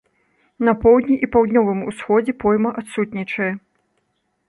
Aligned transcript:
На 0.69 0.73
поўдні 0.85 1.17
і 1.27 1.29
паўднёвым 1.35 1.85
усходзе 1.91 2.37
пойма 2.45 2.75
адсутнічае. 2.83 3.51